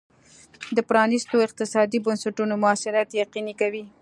د 0.75 0.79
پرانیستو 0.89 1.35
اقتصادي 1.47 1.97
بنسټونو 2.05 2.53
موثریت 2.63 3.09
یقیني 3.23 3.53
کوي. 3.61 3.83